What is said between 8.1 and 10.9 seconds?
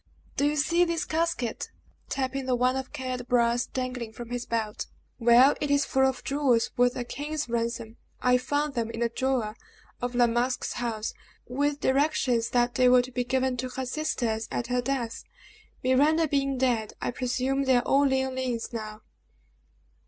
I found them in a drawer of La Masque's